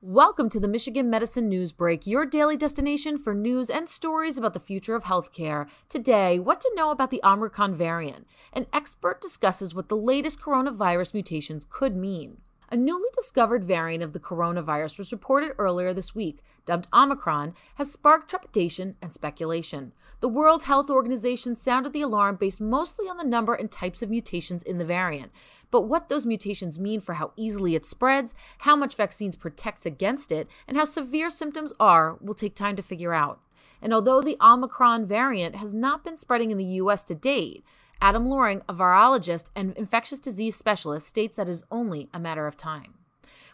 Welcome 0.00 0.48
to 0.50 0.60
the 0.60 0.68
Michigan 0.68 1.10
Medicine 1.10 1.48
News 1.48 1.72
Break, 1.72 2.06
your 2.06 2.24
daily 2.24 2.56
destination 2.56 3.18
for 3.18 3.34
news 3.34 3.68
and 3.68 3.88
stories 3.88 4.38
about 4.38 4.54
the 4.54 4.60
future 4.60 4.94
of 4.94 5.02
healthcare. 5.02 5.66
Today, 5.88 6.38
what 6.38 6.60
to 6.60 6.70
know 6.76 6.92
about 6.92 7.10
the 7.10 7.20
Omicron 7.24 7.74
variant. 7.74 8.28
An 8.52 8.66
expert 8.72 9.20
discusses 9.20 9.74
what 9.74 9.88
the 9.88 9.96
latest 9.96 10.40
coronavirus 10.40 11.14
mutations 11.14 11.66
could 11.68 11.96
mean. 11.96 12.36
A 12.70 12.76
newly 12.76 13.08
discovered 13.14 13.64
variant 13.64 14.04
of 14.04 14.12
the 14.12 14.20
coronavirus 14.20 14.98
was 14.98 15.10
reported 15.10 15.52
earlier 15.56 15.94
this 15.94 16.14
week, 16.14 16.42
dubbed 16.66 16.86
Omicron, 16.92 17.54
has 17.76 17.90
sparked 17.90 18.28
trepidation 18.28 18.94
and 19.00 19.10
speculation. 19.10 19.94
The 20.20 20.28
World 20.28 20.64
Health 20.64 20.90
Organization 20.90 21.56
sounded 21.56 21.94
the 21.94 22.02
alarm 22.02 22.36
based 22.36 22.60
mostly 22.60 23.08
on 23.08 23.16
the 23.16 23.24
number 23.24 23.54
and 23.54 23.70
types 23.70 24.02
of 24.02 24.10
mutations 24.10 24.62
in 24.62 24.76
the 24.76 24.84
variant. 24.84 25.32
But 25.70 25.82
what 25.82 26.10
those 26.10 26.26
mutations 26.26 26.78
mean 26.78 27.00
for 27.00 27.14
how 27.14 27.32
easily 27.36 27.74
it 27.74 27.86
spreads, 27.86 28.34
how 28.58 28.76
much 28.76 28.96
vaccines 28.96 29.34
protect 29.34 29.86
against 29.86 30.30
it, 30.30 30.46
and 30.66 30.76
how 30.76 30.84
severe 30.84 31.30
symptoms 31.30 31.72
are 31.80 32.18
will 32.20 32.34
take 32.34 32.54
time 32.54 32.76
to 32.76 32.82
figure 32.82 33.14
out. 33.14 33.40
And 33.80 33.94
although 33.94 34.20
the 34.20 34.36
Omicron 34.42 35.06
variant 35.06 35.56
has 35.56 35.72
not 35.72 36.04
been 36.04 36.16
spreading 36.16 36.50
in 36.50 36.58
the 36.58 36.64
US 36.64 37.02
to 37.04 37.14
date, 37.14 37.64
Adam 38.00 38.26
Lauring, 38.26 38.62
a 38.68 38.74
virologist 38.74 39.50
and 39.56 39.76
infectious 39.76 40.20
disease 40.20 40.56
specialist, 40.56 41.08
states 41.08 41.36
that 41.36 41.48
it 41.48 41.52
is 41.52 41.64
only 41.70 42.08
a 42.14 42.20
matter 42.20 42.46
of 42.46 42.56
time. 42.56 42.94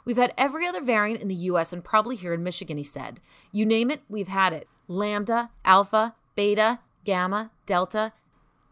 We've 0.05 0.19
had 0.19 0.35
every 0.37 0.67
other 0.67 0.83
variant 0.83 1.23
in 1.23 1.29
the 1.29 1.35
US 1.35 1.73
and 1.73 1.83
probably 1.83 2.17
here 2.17 2.35
in 2.35 2.43
Michigan, 2.43 2.77
he 2.77 2.85
said. 2.85 3.21
You 3.53 3.65
name 3.65 3.91
it, 3.91 4.03
we've 4.09 4.29
had 4.29 4.53
it. 4.53 4.69
Lambda, 4.87 5.51
Alpha, 5.65 6.15
Beta, 6.35 6.81
Gamma, 7.05 7.51
Delta, 7.65 8.13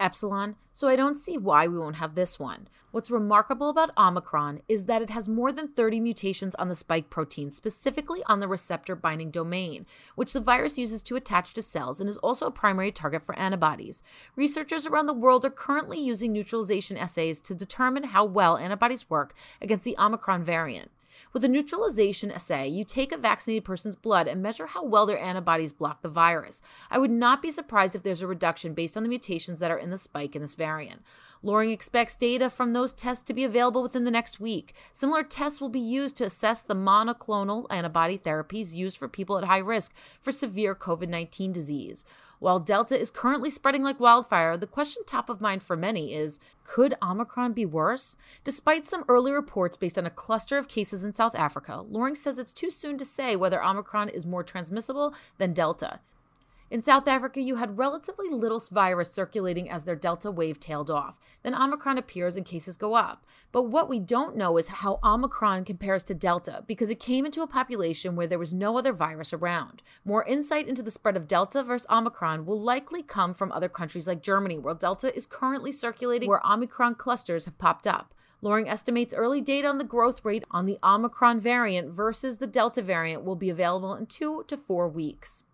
epsilon, 0.02 0.56
so 0.72 0.88
I 0.88 0.96
don't 0.96 1.16
see 1.16 1.38
why 1.38 1.68
we 1.68 1.78
won't 1.78 1.96
have 1.96 2.14
this 2.14 2.38
one. 2.38 2.68
What's 2.90 3.10
remarkable 3.10 3.70
about 3.70 3.96
Omicron 3.96 4.60
is 4.68 4.84
that 4.84 5.00
it 5.00 5.10
has 5.10 5.28
more 5.28 5.52
than 5.52 5.68
30 5.68 6.00
mutations 6.00 6.54
on 6.56 6.68
the 6.68 6.74
spike 6.74 7.08
protein, 7.08 7.50
specifically 7.50 8.22
on 8.26 8.40
the 8.40 8.48
receptor 8.48 8.94
binding 8.96 9.30
domain, 9.30 9.86
which 10.14 10.32
the 10.32 10.40
virus 10.40 10.76
uses 10.76 11.02
to 11.04 11.16
attach 11.16 11.54
to 11.54 11.62
cells 11.62 12.00
and 12.00 12.10
is 12.10 12.18
also 12.18 12.46
a 12.46 12.50
primary 12.50 12.90
target 12.90 13.24
for 13.24 13.38
antibodies. 13.38 14.02
Researchers 14.36 14.86
around 14.86 15.06
the 15.06 15.14
world 15.14 15.44
are 15.44 15.50
currently 15.50 16.00
using 16.00 16.32
neutralization 16.32 16.96
assays 16.96 17.40
to 17.42 17.54
determine 17.54 18.04
how 18.04 18.24
well 18.24 18.58
antibodies 18.58 19.08
work 19.08 19.34
against 19.60 19.84
the 19.84 19.96
Omicron 19.98 20.42
variant. 20.44 20.90
With 21.32 21.44
a 21.44 21.48
neutralization 21.48 22.30
assay, 22.30 22.68
you 22.68 22.84
take 22.84 23.12
a 23.12 23.16
vaccinated 23.16 23.64
person's 23.64 23.96
blood 23.96 24.28
and 24.28 24.42
measure 24.42 24.66
how 24.66 24.84
well 24.84 25.06
their 25.06 25.18
antibodies 25.18 25.72
block 25.72 26.02
the 26.02 26.08
virus. 26.08 26.62
I 26.90 26.98
would 26.98 27.10
not 27.10 27.42
be 27.42 27.50
surprised 27.50 27.94
if 27.94 28.02
there's 28.02 28.22
a 28.22 28.26
reduction 28.26 28.74
based 28.74 28.96
on 28.96 29.02
the 29.02 29.08
mutations 29.08 29.60
that 29.60 29.70
are 29.70 29.78
in 29.78 29.90
the 29.90 29.98
spike 29.98 30.34
in 30.34 30.42
this 30.42 30.54
variant. 30.54 31.02
Lauring 31.42 31.70
expects 31.70 32.14
data 32.14 32.48
from 32.48 32.72
those 32.72 32.92
tests 32.92 33.24
to 33.24 33.34
be 33.34 33.44
available 33.44 33.82
within 33.82 34.04
the 34.04 34.10
next 34.10 34.38
week. 34.38 34.74
Similar 34.92 35.24
tests 35.24 35.60
will 35.60 35.68
be 35.68 35.80
used 35.80 36.16
to 36.18 36.24
assess 36.24 36.62
the 36.62 36.74
monoclonal 36.74 37.66
antibody 37.70 38.16
therapies 38.16 38.74
used 38.74 38.96
for 38.96 39.08
people 39.08 39.38
at 39.38 39.44
high 39.44 39.58
risk 39.58 39.92
for 40.20 40.30
severe 40.30 40.74
COVID 40.74 41.08
19 41.08 41.52
disease. 41.52 42.04
While 42.42 42.58
Delta 42.58 42.98
is 42.98 43.12
currently 43.12 43.50
spreading 43.50 43.84
like 43.84 44.00
wildfire, 44.00 44.56
the 44.56 44.66
question 44.66 45.04
top 45.06 45.30
of 45.30 45.40
mind 45.40 45.62
for 45.62 45.76
many 45.76 46.12
is 46.12 46.40
could 46.64 46.92
Omicron 47.00 47.52
be 47.52 47.64
worse? 47.64 48.16
Despite 48.42 48.88
some 48.88 49.04
early 49.06 49.30
reports 49.30 49.76
based 49.76 49.96
on 49.96 50.06
a 50.06 50.10
cluster 50.10 50.58
of 50.58 50.66
cases 50.66 51.04
in 51.04 51.14
South 51.14 51.36
Africa, 51.36 51.84
Lauring 51.88 52.16
says 52.16 52.38
it's 52.38 52.52
too 52.52 52.72
soon 52.72 52.98
to 52.98 53.04
say 53.04 53.36
whether 53.36 53.64
Omicron 53.64 54.08
is 54.08 54.26
more 54.26 54.42
transmissible 54.42 55.14
than 55.38 55.52
Delta. 55.52 56.00
In 56.72 56.80
South 56.80 57.06
Africa, 57.06 57.38
you 57.38 57.56
had 57.56 57.76
relatively 57.76 58.30
little 58.30 58.58
virus 58.70 59.12
circulating 59.12 59.68
as 59.68 59.84
their 59.84 59.94
Delta 59.94 60.30
wave 60.30 60.58
tailed 60.58 60.90
off. 60.90 61.20
Then 61.42 61.54
Omicron 61.54 61.98
appears 61.98 62.34
and 62.34 62.46
cases 62.46 62.78
go 62.78 62.94
up. 62.94 63.26
But 63.52 63.64
what 63.64 63.90
we 63.90 64.00
don't 64.00 64.38
know 64.38 64.56
is 64.56 64.68
how 64.68 64.98
Omicron 65.04 65.66
compares 65.66 66.02
to 66.04 66.14
Delta 66.14 66.64
because 66.66 66.88
it 66.88 66.98
came 66.98 67.26
into 67.26 67.42
a 67.42 67.46
population 67.46 68.16
where 68.16 68.26
there 68.26 68.38
was 68.38 68.54
no 68.54 68.78
other 68.78 68.94
virus 68.94 69.34
around. 69.34 69.82
More 70.02 70.24
insight 70.24 70.66
into 70.66 70.82
the 70.82 70.90
spread 70.90 71.14
of 71.14 71.28
Delta 71.28 71.62
versus 71.62 71.86
Omicron 71.90 72.46
will 72.46 72.58
likely 72.58 73.02
come 73.02 73.34
from 73.34 73.52
other 73.52 73.68
countries 73.68 74.08
like 74.08 74.22
Germany, 74.22 74.58
where 74.58 74.72
Delta 74.72 75.14
is 75.14 75.26
currently 75.26 75.72
circulating, 75.72 76.30
where 76.30 76.40
Omicron 76.42 76.94
clusters 76.94 77.44
have 77.44 77.58
popped 77.58 77.86
up. 77.86 78.14
Lauring 78.40 78.66
estimates 78.66 79.12
early 79.12 79.42
data 79.42 79.68
on 79.68 79.76
the 79.76 79.84
growth 79.84 80.24
rate 80.24 80.44
on 80.50 80.64
the 80.64 80.78
Omicron 80.82 81.38
variant 81.38 81.90
versus 81.90 82.38
the 82.38 82.46
Delta 82.46 82.80
variant 82.80 83.24
will 83.24 83.36
be 83.36 83.50
available 83.50 83.94
in 83.94 84.06
two 84.06 84.42
to 84.48 84.56
four 84.56 84.88
weeks. 84.88 85.44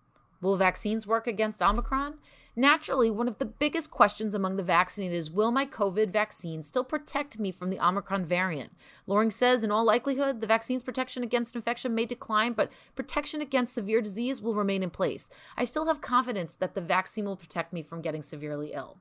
Will 0.41 0.57
vaccines 0.57 1.07
work 1.07 1.27
against 1.27 1.63
Omicron? 1.63 2.19
Naturally, 2.55 3.09
one 3.09 3.29
of 3.29 3.39
the 3.39 3.45
biggest 3.45 3.91
questions 3.91 4.35
among 4.35 4.57
the 4.57 4.65
vaccinated 4.65 5.17
is 5.17 5.31
Will 5.31 5.53
my 5.53 5.65
COVID 5.65 6.11
vaccine 6.11 6.65
still 6.65 6.83
protect 6.83 7.39
me 7.39 7.53
from 7.53 7.71
the 7.71 7.79
Omicron 7.79 8.25
variant? 8.25 8.73
Lauring 9.07 9.31
says, 9.31 9.63
in 9.63 9.71
all 9.71 9.85
likelihood, 9.85 10.41
the 10.41 10.47
vaccine's 10.47 10.83
protection 10.83 11.23
against 11.23 11.55
infection 11.55 11.95
may 11.95 12.05
decline, 12.05 12.55
but 12.55 12.73
protection 12.97 13.41
against 13.41 13.75
severe 13.75 14.01
disease 14.01 14.43
will 14.43 14.55
remain 14.55 14.83
in 14.83 14.91
place. 14.91 15.31
I 15.57 15.63
still 15.65 15.87
have 15.87 16.01
confidence 16.01 16.57
that 16.57 16.75
the 16.75 16.81
vaccine 16.81 17.27
will 17.27 17.37
protect 17.37 17.73
me 17.73 17.83
from 17.83 18.03
getting 18.03 18.23
severely 18.23 18.73
ill. 18.73 18.99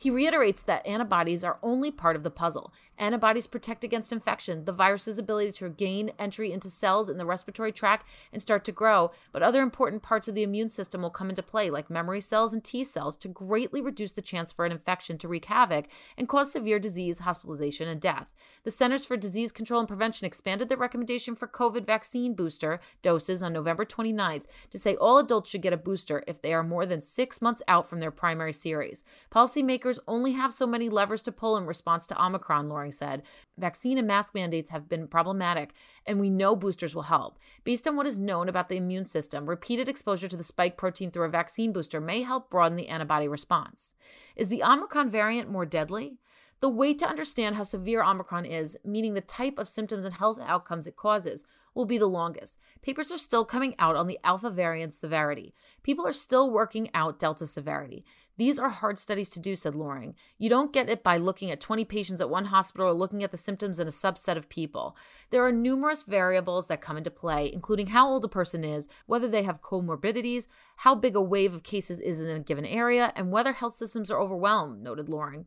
He 0.00 0.10
reiterates 0.10 0.62
that 0.62 0.86
antibodies 0.86 1.42
are 1.42 1.58
only 1.60 1.90
part 1.90 2.14
of 2.14 2.22
the 2.22 2.30
puzzle. 2.30 2.72
Antibodies 2.98 3.48
protect 3.48 3.82
against 3.82 4.12
infection, 4.12 4.64
the 4.64 4.72
virus's 4.72 5.18
ability 5.18 5.52
to 5.52 5.68
gain 5.68 6.12
entry 6.18 6.52
into 6.52 6.70
cells 6.70 7.08
in 7.08 7.18
the 7.18 7.26
respiratory 7.26 7.72
tract 7.72 8.06
and 8.32 8.40
start 8.40 8.64
to 8.64 8.72
grow, 8.72 9.10
but 9.32 9.42
other 9.42 9.60
important 9.60 10.02
parts 10.02 10.28
of 10.28 10.36
the 10.36 10.44
immune 10.44 10.68
system 10.68 11.02
will 11.02 11.10
come 11.10 11.30
into 11.30 11.42
play, 11.42 11.68
like 11.68 11.90
memory 11.90 12.20
cells 12.20 12.52
and 12.52 12.62
T 12.62 12.84
cells, 12.84 13.16
to 13.16 13.28
greatly 13.28 13.80
reduce 13.80 14.12
the 14.12 14.22
chance 14.22 14.52
for 14.52 14.64
an 14.64 14.72
infection 14.72 15.18
to 15.18 15.28
wreak 15.28 15.46
havoc 15.46 15.86
and 16.16 16.28
cause 16.28 16.52
severe 16.52 16.78
disease, 16.78 17.20
hospitalization, 17.20 17.88
and 17.88 18.00
death. 18.00 18.32
The 18.62 18.70
Centers 18.70 19.04
for 19.04 19.16
Disease 19.16 19.50
Control 19.50 19.80
and 19.80 19.88
Prevention 19.88 20.26
expanded 20.26 20.68
their 20.68 20.78
recommendation 20.78 21.34
for 21.34 21.48
COVID 21.48 21.84
vaccine 21.84 22.34
booster 22.34 22.78
doses 23.02 23.42
on 23.42 23.52
November 23.52 23.84
29th 23.84 24.44
to 24.70 24.78
say 24.78 24.94
all 24.94 25.18
adults 25.18 25.50
should 25.50 25.62
get 25.62 25.72
a 25.72 25.76
booster 25.76 26.22
if 26.28 26.40
they 26.40 26.54
are 26.54 26.62
more 26.62 26.86
than 26.86 27.00
six 27.00 27.42
months 27.42 27.62
out 27.66 27.88
from 27.88 27.98
their 27.98 28.10
primary 28.12 28.52
series. 28.52 29.02
Policymakers 29.32 29.87
only 30.08 30.32
have 30.32 30.52
so 30.52 30.66
many 30.66 30.88
levers 30.88 31.22
to 31.22 31.32
pull 31.32 31.56
in 31.56 31.64
response 31.64 32.06
to 32.08 32.22
Omicron, 32.22 32.68
Lauring 32.68 32.92
said. 32.92 33.22
Vaccine 33.56 33.96
and 33.96 34.06
mask 34.06 34.34
mandates 34.34 34.70
have 34.70 34.88
been 34.88 35.06
problematic, 35.06 35.72
and 36.04 36.18
we 36.18 36.28
know 36.28 36.56
boosters 36.56 36.94
will 36.94 37.02
help. 37.02 37.38
Based 37.64 37.86
on 37.86 37.96
what 37.96 38.06
is 38.06 38.18
known 38.18 38.48
about 38.48 38.68
the 38.68 38.76
immune 38.76 39.04
system, 39.04 39.48
repeated 39.48 39.88
exposure 39.88 40.28
to 40.28 40.36
the 40.36 40.44
spike 40.44 40.76
protein 40.76 41.10
through 41.10 41.26
a 41.26 41.30
vaccine 41.30 41.72
booster 41.72 42.00
may 42.00 42.22
help 42.22 42.50
broaden 42.50 42.76
the 42.76 42.88
antibody 42.88 43.28
response. 43.28 43.94
Is 44.36 44.48
the 44.48 44.62
Omicron 44.62 45.10
variant 45.10 45.48
more 45.48 45.64
deadly? 45.64 46.18
The 46.60 46.68
way 46.68 46.92
to 46.94 47.08
understand 47.08 47.54
how 47.54 47.62
severe 47.62 48.02
Omicron 48.02 48.44
is, 48.44 48.76
meaning 48.84 49.14
the 49.14 49.20
type 49.20 49.58
of 49.58 49.68
symptoms 49.68 50.04
and 50.04 50.14
health 50.14 50.40
outcomes 50.44 50.88
it 50.88 50.96
causes, 50.96 51.44
will 51.72 51.84
be 51.84 51.98
the 51.98 52.06
longest. 52.06 52.58
Papers 52.82 53.12
are 53.12 53.18
still 53.18 53.44
coming 53.44 53.76
out 53.78 53.94
on 53.94 54.08
the 54.08 54.18
alpha 54.24 54.50
variant 54.50 54.92
severity. 54.92 55.54
People 55.84 56.04
are 56.04 56.12
still 56.12 56.50
working 56.50 56.90
out 56.92 57.20
delta 57.20 57.46
severity. 57.46 58.04
These 58.36 58.58
are 58.58 58.68
hard 58.68 58.98
studies 58.98 59.30
to 59.30 59.40
do, 59.40 59.54
said 59.54 59.76
Lauring. 59.76 60.16
You 60.38 60.48
don't 60.48 60.72
get 60.72 60.88
it 60.88 61.04
by 61.04 61.16
looking 61.16 61.52
at 61.52 61.60
20 61.60 61.84
patients 61.84 62.20
at 62.20 62.30
one 62.30 62.46
hospital 62.46 62.88
or 62.88 62.92
looking 62.92 63.22
at 63.22 63.30
the 63.30 63.36
symptoms 63.36 63.78
in 63.78 63.86
a 63.86 63.92
subset 63.92 64.36
of 64.36 64.48
people. 64.48 64.96
There 65.30 65.46
are 65.46 65.52
numerous 65.52 66.02
variables 66.02 66.66
that 66.66 66.80
come 66.80 66.96
into 66.96 67.10
play, 67.12 67.52
including 67.52 67.88
how 67.88 68.08
old 68.08 68.24
a 68.24 68.28
person 68.28 68.64
is, 68.64 68.88
whether 69.06 69.28
they 69.28 69.44
have 69.44 69.62
comorbidities, 69.62 70.48
how 70.78 70.96
big 70.96 71.14
a 71.14 71.22
wave 71.22 71.54
of 71.54 71.62
cases 71.62 72.00
is 72.00 72.20
in 72.20 72.28
a 72.28 72.40
given 72.40 72.64
area, 72.64 73.12
and 73.14 73.30
whether 73.30 73.52
health 73.52 73.74
systems 73.74 74.10
are 74.10 74.20
overwhelmed, 74.20 74.82
noted 74.82 75.08
Lauring. 75.08 75.46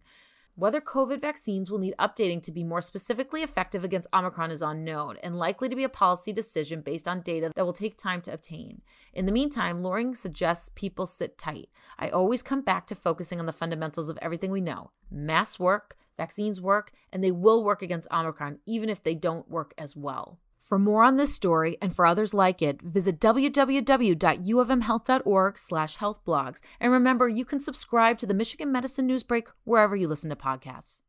Whether 0.62 0.80
COVID 0.80 1.22
vaccines 1.22 1.72
will 1.72 1.80
need 1.80 1.96
updating 1.98 2.40
to 2.44 2.52
be 2.52 2.64
more 2.64 2.84
specifically 2.84 3.42
effective 3.42 3.84
against 3.84 4.08
Omicron 4.14 4.52
is 4.52 4.62
unknown 4.62 5.18
and 5.24 5.36
likely 5.36 5.68
to 5.70 5.76
be 5.76 5.84
a 5.84 5.90
policy 5.90 6.32
decision 6.32 6.82
based 6.82 7.08
on 7.08 7.22
data 7.22 7.52
that 7.56 7.66
will 7.66 7.74
take 7.74 7.98
time 7.98 8.22
to 8.22 8.32
obtain. 8.32 8.84
In 9.12 9.26
the 9.26 9.32
meantime, 9.32 9.82
Lauring 9.82 10.14
suggests 10.14 10.70
people 10.76 11.08
sit 11.08 11.40
tight. 11.40 11.70
I 11.98 12.10
always 12.10 12.44
come 12.44 12.62
back 12.62 12.86
to 12.86 12.94
focusing 12.94 13.40
on 13.40 13.48
the 13.48 13.52
fundamentals 13.52 14.08
of 14.08 14.20
everything 14.22 14.52
we 14.52 14.62
know. 14.62 14.92
Masks 15.10 15.60
work, 15.60 15.98
vaccines 16.16 16.62
work, 16.62 16.92
and 17.12 17.24
they 17.24 17.32
will 17.32 17.64
work 17.64 17.82
against 17.82 18.12
Omicron 18.12 18.60
even 18.68 18.88
if 18.88 19.02
they 19.02 19.16
don't 19.16 19.50
work 19.50 19.74
as 19.80 19.96
well. 19.96 20.38
For 20.72 20.80
more 20.80 21.04
on 21.04 21.18
this 21.18 21.36
story 21.36 21.76
and 21.82 21.94
for 21.94 22.06
others 22.06 22.34
like 22.34 22.62
it, 22.62 22.82
visit 22.82 23.20
www.uofmhealth.org 23.20 25.58
slash 25.58 25.98
healthblogs. 25.98 26.62
And 26.80 26.94
remember, 26.94 27.28
you 27.28 27.44
can 27.44 27.60
subscribe 27.60 28.18
to 28.20 28.26
the 28.26 28.34
Michigan 28.34 28.72
Medicine 28.72 29.06
Newsbreak 29.06 29.48
wherever 29.66 29.98
you 29.98 30.08
listen 30.08 30.30
to 30.30 30.38
podcasts. 30.38 31.02